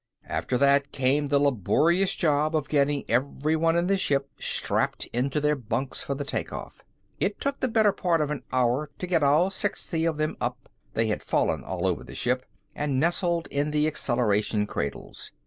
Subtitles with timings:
[0.25, 5.55] After that came the laborious job of getting everyone in the ship strapped into their
[5.55, 6.83] bunks for the takeoff.
[7.19, 10.69] It took the better part of an hour to get all sixty of them up
[10.95, 15.31] they had fallen all over the ship and nestled in the acceleration cradles.